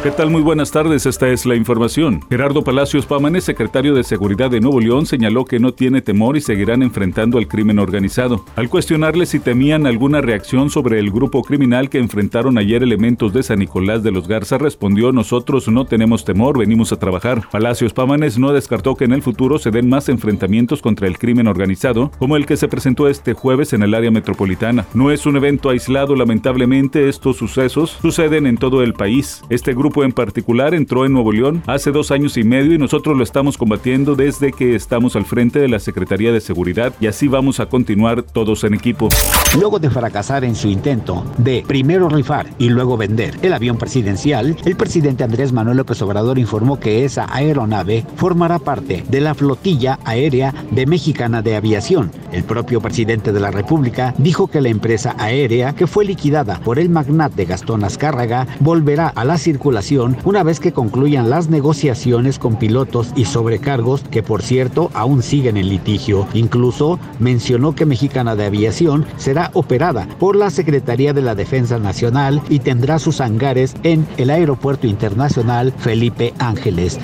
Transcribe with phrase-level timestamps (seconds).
[0.00, 0.30] ¿Qué tal?
[0.30, 2.20] Muy buenas tardes, esta es la información.
[2.30, 6.40] Gerardo Palacios Pámanes, secretario de Seguridad de Nuevo León, señaló que no tiene temor y
[6.40, 8.44] seguirán enfrentando al crimen organizado.
[8.54, 13.42] Al cuestionarle si temían alguna reacción sobre el grupo criminal que enfrentaron ayer elementos de
[13.42, 17.48] San Nicolás de los Garza, respondió, nosotros no tenemos temor, venimos a trabajar.
[17.50, 21.48] Palacios Pámanes no descartó que en el futuro se den más enfrentamientos contra el crimen
[21.48, 24.86] organizado, como el que se presentó este jueves en el área metropolitana.
[24.94, 29.42] No es un evento aislado, lamentablemente estos sucesos suceden en todo el país.
[29.50, 32.78] Este grupo grupo en particular entró en Nuevo León hace dos años y medio y
[32.78, 37.06] nosotros lo estamos combatiendo desde que estamos al frente de la Secretaría de Seguridad y
[37.06, 39.08] así vamos a continuar todos en equipo.
[39.58, 44.58] Luego de fracasar en su intento de primero rifar y luego vender el avión presidencial,
[44.66, 50.00] el presidente Andrés Manuel López Obrador informó que esa aeronave formará parte de la flotilla
[50.04, 52.10] aérea de Mexicana de Aviación.
[52.30, 56.78] El propio presidente de la República dijo que la empresa aérea que fue liquidada por
[56.78, 59.77] el magnate Gastón Azcárraga volverá a la circulación
[60.24, 65.56] una vez que concluyan las negociaciones con pilotos y sobrecargos que por cierto aún siguen
[65.56, 66.26] en litigio.
[66.34, 72.42] Incluso mencionó que Mexicana de Aviación será operada por la Secretaría de la Defensa Nacional
[72.48, 76.98] y tendrá sus hangares en el Aeropuerto Internacional Felipe Ángeles.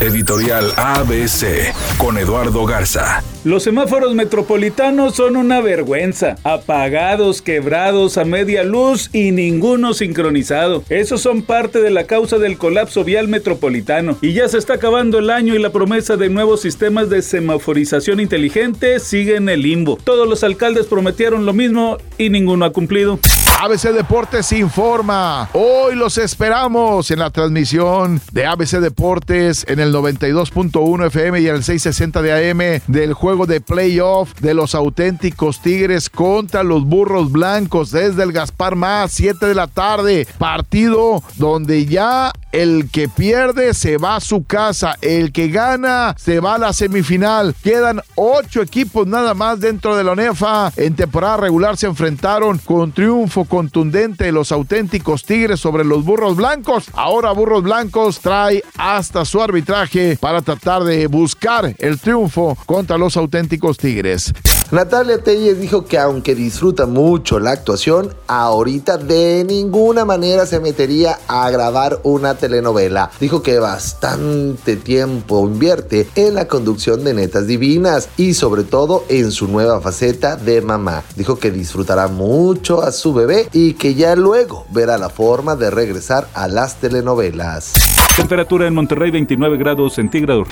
[0.00, 3.22] Editorial ABC con Eduardo Garza.
[3.42, 6.36] Los semáforos metropolitanos son una vergüenza.
[6.44, 10.84] Apagados, quebrados, a media luz y ninguno sincronizado.
[10.90, 14.18] Esos son parte de la causa del colapso vial metropolitano.
[14.20, 18.20] Y ya se está acabando el año y la promesa de nuevos sistemas de semaforización
[18.20, 19.96] inteligente sigue en el limbo.
[20.04, 23.18] Todos los alcaldes prometieron lo mismo y ninguno ha cumplido.
[23.62, 25.50] ABC Deportes informa.
[25.52, 31.56] Hoy los esperamos en la transmisión de ABC Deportes en el 92.1 FM y en
[31.56, 37.30] el 660 de AM del juego de playoff de los auténticos Tigres contra los Burros
[37.32, 40.26] Blancos desde el Gaspar Más, 7 de la tarde.
[40.38, 46.40] Partido donde ya el que pierde se va a su casa, el que gana se
[46.40, 47.54] va a la semifinal.
[47.62, 50.72] Quedan ocho equipos nada más dentro de la ONEFA.
[50.76, 56.36] En temporada regular se enfrentaron con triunfo contundente de los auténticos Tigres sobre los Burros
[56.36, 56.86] Blancos.
[56.92, 63.16] Ahora Burros Blancos trae hasta su arbitraje para tratar de buscar el triunfo contra los
[63.16, 64.32] auténticos Tigres.
[64.70, 71.18] Natalia Telles dijo que aunque disfruta mucho la actuación, ahorita de ninguna manera se metería
[71.26, 73.10] a grabar una telenovela.
[73.20, 79.30] Dijo que bastante tiempo invierte en la conducción de Netas Divinas y sobre todo en
[79.30, 81.04] su nueva faceta de mamá.
[81.14, 85.70] Dijo que disfrutará mucho a su bebé y que ya luego verá la forma de
[85.70, 87.74] regresar a las telenovelas.
[88.16, 90.48] Temperatura en Monterrey 29 grados centígrados.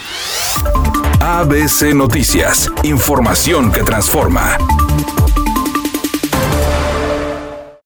[1.20, 4.56] ABC Noticias, información que transforma.